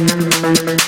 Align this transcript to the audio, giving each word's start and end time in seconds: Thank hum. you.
Thank 0.00 0.10
hum. 0.68 0.78
you. 0.78 0.87